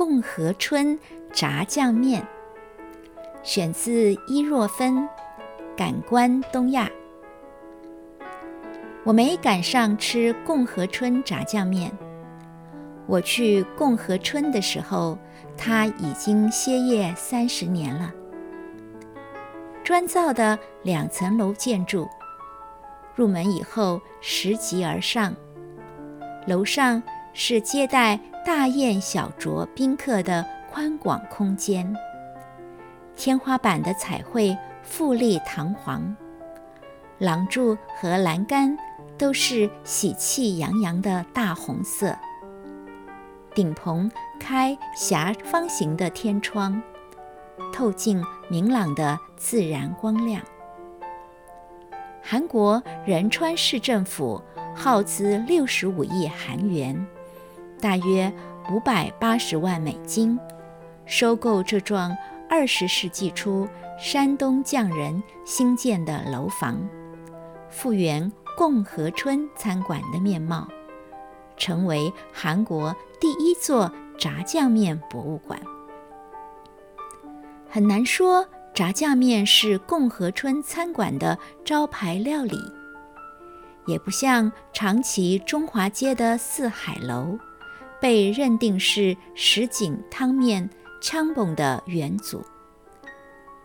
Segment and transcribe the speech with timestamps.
[0.00, 0.98] 共和春
[1.30, 2.26] 炸酱面，
[3.42, 4.94] 选自伊若芬
[5.76, 6.86] 《感官东亚》。
[9.04, 11.92] 我没赶上吃共和春炸酱面。
[13.06, 15.18] 我去共和春的时候，
[15.54, 18.10] 它已经歇业三十年了。
[19.84, 22.08] 砖造的两层楼建筑，
[23.14, 25.36] 入门以后拾级而上，
[26.46, 27.02] 楼上
[27.32, 31.96] 是接待大宴小酌宾客的宽广空间，
[33.16, 36.16] 天花板的彩绘富丽堂皇，
[37.18, 38.76] 廊柱和栏杆
[39.16, 42.16] 都是喜气洋洋的大红色，
[43.54, 46.82] 顶棚开狭方形的天窗。
[47.72, 50.42] 透进明朗的自然光亮。
[52.22, 54.42] 韩国仁川市政府
[54.74, 57.06] 耗资六十五亿韩元，
[57.80, 58.32] 大约
[58.70, 60.38] 五百八十万美金，
[61.06, 62.16] 收购这幢
[62.48, 63.66] 二十世纪初
[63.98, 66.78] 山东匠人兴建的楼房，
[67.70, 70.68] 复原共和春餐馆的面貌，
[71.56, 75.58] 成为韩国第一座炸酱面博物馆。
[77.68, 82.58] 很难说炸酱面是共和春餐馆的招牌料理，
[83.86, 87.38] 也不像长崎中华街的四海楼
[88.00, 90.68] 被认定是石井汤面
[91.00, 92.44] 枪崩的元祖。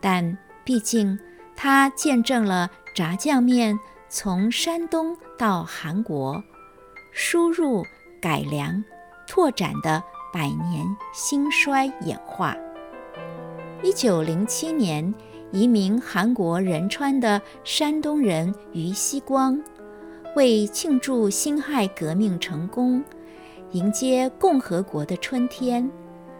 [0.00, 1.18] 但毕竟
[1.56, 6.42] 它见证了炸酱面从山东到韩国
[7.12, 7.82] 输入、
[8.20, 8.84] 改良、
[9.26, 12.56] 拓展的百年兴衰演化。
[13.82, 15.14] 一九零七年
[15.52, 19.62] 移民韩国仁川的山东人于希光，
[20.34, 23.04] 为庆祝辛亥革命成功，
[23.72, 25.90] 迎接共和国的春天，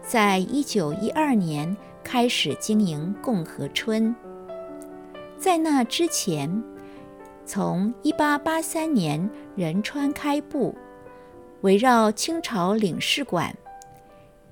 [0.00, 4.14] 在一九一二年开始经营共和春。
[5.38, 6.62] 在那之前，
[7.44, 10.74] 从一八八三年仁川开埠，
[11.62, 13.54] 围绕清朝领事馆，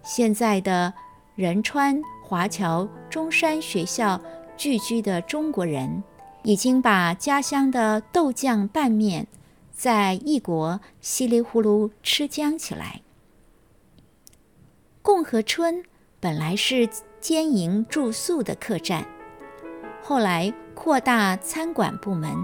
[0.03, 0.93] 现在的
[1.35, 2.01] 仁川。
[2.27, 4.19] 华侨中山学校
[4.57, 6.03] 聚居的中国人，
[6.43, 9.27] 已经把家乡的豆酱拌面
[9.75, 13.03] 在异国稀里呼噜吃僵起来。
[15.03, 15.83] 共和村
[16.21, 16.89] 本来是
[17.21, 19.05] 兼营住宿的客栈，
[20.03, 22.35] 后来扩大餐馆部门，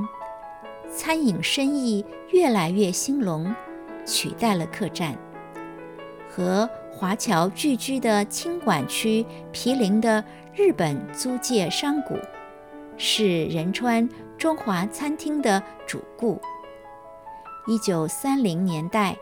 [0.93, 3.55] 餐饮生意越来越兴隆，
[4.05, 5.17] 取代了客栈
[6.29, 6.69] 和。
[6.93, 12.15] 华侨聚居的清管区毗邻的日本租界商贾，
[12.99, 16.39] 是仁川中华餐厅的主顾。
[17.71, 19.17] 一九三零年代，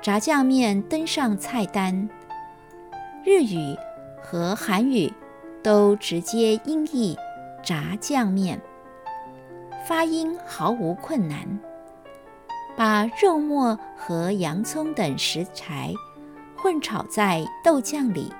[0.00, 2.08] 炸酱面登上菜单，
[3.22, 3.76] 日语
[4.22, 5.12] 和韩语
[5.62, 7.14] 都直接音译
[7.62, 8.58] “炸酱面”，
[9.86, 11.60] 发音毫无困难。
[12.74, 15.92] 把肉末和洋葱等食材。
[16.56, 18.32] 混炒在豆酱里，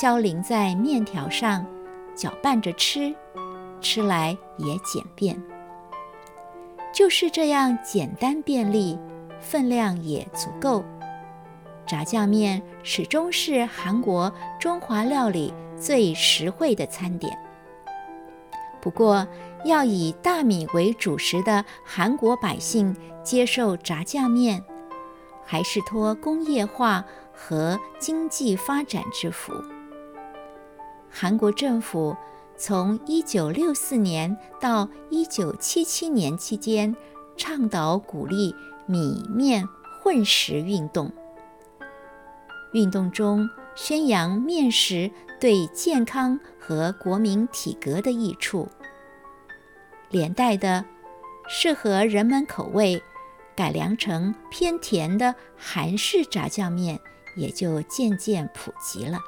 [0.00, 1.66] 浇淋在面条上，
[2.14, 3.12] 搅拌着吃，
[3.80, 5.36] 吃来也简便。
[6.92, 8.98] 就是这样简单便利，
[9.40, 10.84] 分量也足够。
[11.86, 17.36] 炸酱面始终是韩国中华料理最实惠的餐点。
[18.80, 19.26] 不过，
[19.64, 24.62] 要以大米为主食的韩国百姓接受炸酱面。
[25.44, 29.52] 还是托工业化和经济发展之福。
[31.10, 32.16] 韩国政府
[32.64, 36.94] 从1964年到1977年期间，
[37.36, 38.54] 倡导鼓励
[38.86, 39.68] 米面
[40.00, 41.10] 混食运动。
[42.72, 48.68] 运动中宣扬面食对健康和国民体格的益处，
[50.08, 50.84] 连带的
[51.48, 53.02] 适合人们口味。
[53.56, 57.00] 改良成偏甜的韩式炸酱面，
[57.36, 59.18] 也就渐渐普及了。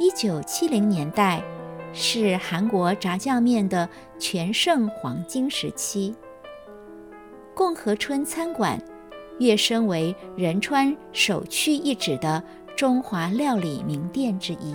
[0.00, 1.44] 一九七零年代
[1.92, 3.86] 是韩国炸酱面的
[4.18, 6.14] 全盛黄金时期，
[7.54, 8.82] 共和春餐馆
[9.40, 12.42] 跃升为仁川首屈一指的
[12.74, 14.74] 中华料理名店之一。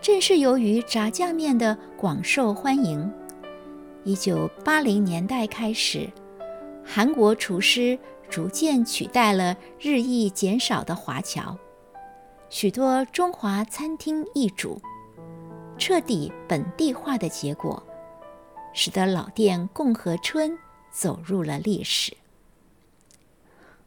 [0.00, 3.12] 正是由于炸酱面的广受欢迎。
[4.04, 6.08] 一九八零年代开始，
[6.82, 7.98] 韩国厨师
[8.30, 11.54] 逐渐取代了日益减少的华侨，
[12.50, 14.82] 许多中华餐厅易主，
[15.78, 17.80] 彻底本地化的结果，
[18.74, 20.58] 使得老店共和春
[20.90, 22.16] 走入了历史。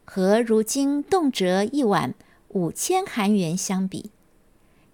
[0.02, 2.14] 和如今动辄一碗
[2.48, 4.10] 五千韩元相比，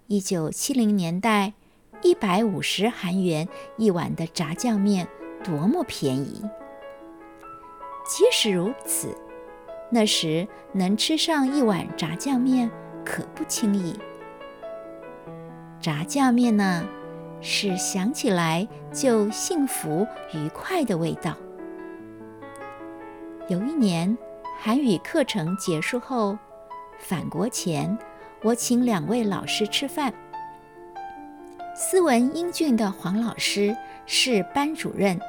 [0.07, 1.53] 一九七零年代
[2.01, 3.47] 一百五十韩元
[3.77, 5.07] 一碗的炸酱面
[5.45, 6.41] 多么便宜！
[8.05, 9.15] 即使如此，
[9.89, 12.69] 那时能吃上一碗炸酱面
[13.05, 13.99] 可不轻易。
[15.79, 16.85] 炸酱面呢，
[17.41, 21.35] 是想起来就幸福愉快的味道。
[23.47, 24.17] 有一年。
[24.63, 26.37] 韩语课程结束后，
[26.99, 27.97] 返国前，
[28.43, 30.13] 我请两位老师吃饭。
[31.73, 33.75] 斯文英俊的黄老师
[34.05, 35.19] 是班主任，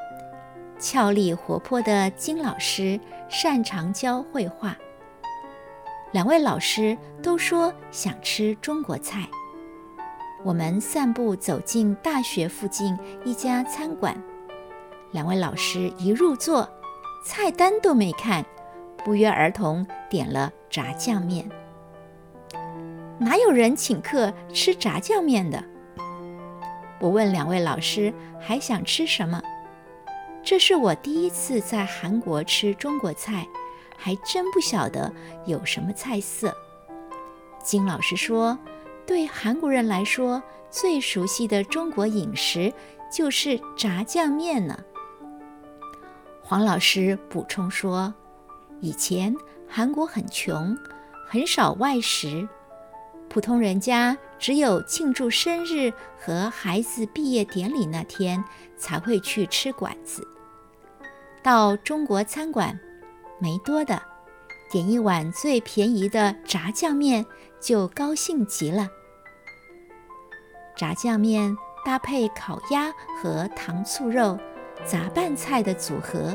[0.78, 4.76] 俏丽活泼的金老师擅长教绘画。
[6.12, 9.26] 两位老师都说想吃中国菜。
[10.44, 14.14] 我们散步走进大学附近一家餐馆，
[15.12, 16.68] 两位老师一入座，
[17.24, 18.44] 菜单都没看。
[19.04, 21.48] 不约而同点了炸酱面。
[23.18, 25.64] 哪有人请客吃炸酱面的？
[27.00, 29.42] 我问两位老师还想吃什么？
[30.44, 33.44] 这是我第一次在韩国吃中国菜，
[34.02, 35.12] 还真不晓得
[35.46, 36.52] 有什么菜色。
[37.62, 38.58] 金老师说，
[39.06, 42.72] 对韩国人来说，最熟悉的中国饮食
[43.12, 44.76] 就是炸酱面呢。
[46.43, 48.12] 黄老师补充说。
[48.81, 49.32] 以前
[49.69, 50.76] 韩国很穷，
[51.28, 52.48] 很少外食，
[53.28, 58.43] 普通人家只有庆祝生日和孩子毕业典礼那天
[58.76, 60.26] 才会去吃馆子。
[61.44, 62.76] 到中国餐馆，
[63.42, 64.00] 没多的，
[64.70, 67.26] 点一碗最便宜的炸酱面
[67.60, 68.88] 就高兴极了。
[70.76, 74.38] 炸酱面搭配烤鸭和糖醋肉、
[74.86, 76.32] 杂拌菜的组合。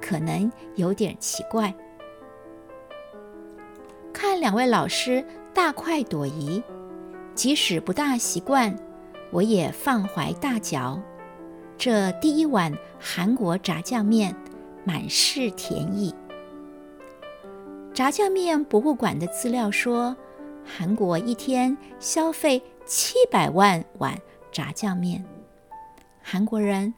[0.00, 1.74] 可能有点奇怪。
[4.12, 6.62] 看两位老师大快朵颐，
[7.34, 8.76] 即使不大习惯，
[9.32, 11.02] 我也放怀大嚼。
[11.76, 14.32] 这第一碗韩国炸酱面，
[14.84, 16.14] 满是甜意。
[17.96, 20.14] 炸酱面博物馆的资料说，
[20.66, 24.20] 韩国一天消费七百万碗
[24.52, 25.24] 炸酱面。
[26.22, 26.92] 韩国人。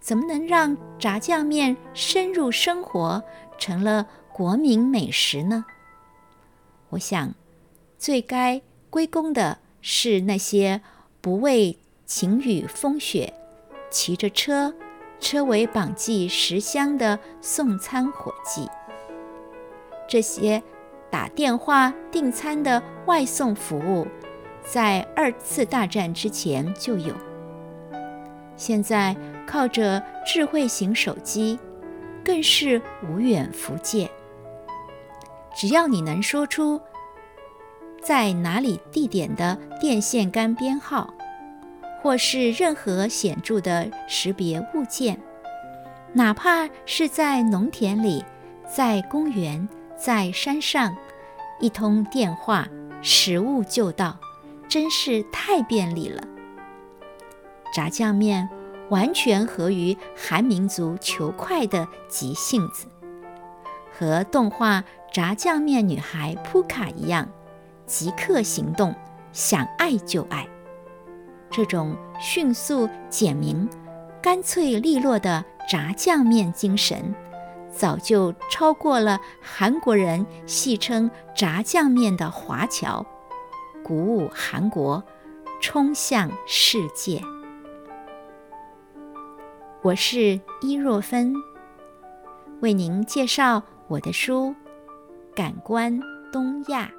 [0.00, 3.22] 怎么能让炸酱面深入生活，
[3.58, 5.66] 成了国民美食呢？
[6.88, 7.34] 我想，
[7.98, 10.80] 最该归功的是那些
[11.20, 11.76] 不畏
[12.06, 13.34] 晴雨风雪，
[13.90, 14.74] 骑着车，
[15.20, 18.66] 车尾绑系十箱的送餐伙计。
[20.10, 20.62] 这些
[21.08, 24.06] 打电话订餐的外送服务，
[24.62, 27.14] 在二次大战之前就有，
[28.56, 29.16] 现在。
[29.46, 31.58] 靠着智慧型手机，
[32.24, 34.08] 更是无远弗届。
[35.56, 36.80] 只要你能说出
[38.00, 41.12] 在哪里地点的电线杆编号，
[42.00, 45.18] 或是任何显著的识别物件，
[46.12, 48.24] 哪怕是在农田里、
[48.72, 49.68] 在公园、
[50.02, 50.96] 在山上，
[51.60, 52.66] 一通电话，
[53.02, 54.18] 食物就到，
[54.66, 56.22] 真是太便利了。
[57.74, 58.48] 炸酱面。
[58.88, 62.88] 完全合于韩民族求快的急性子，
[63.96, 64.80] 和动画
[65.12, 67.28] 《炸酱面女孩》扑卡一样，
[67.86, 68.92] 即刻行动，
[69.32, 70.44] 想爱就爱。
[71.52, 73.68] 这种迅速、简明、
[74.20, 77.14] 干脆利落的炸酱面精神，
[77.70, 83.04] 早就超过了韩国人戏称炸酱面的华侨，
[83.82, 85.02] 鼓舞韩国
[85.60, 87.22] 冲向世界。
[89.82, 91.34] 我是伊若芬，
[92.60, 94.48] 为您介绍我的书
[95.34, 95.98] 《感官
[96.30, 96.90] 东亚》。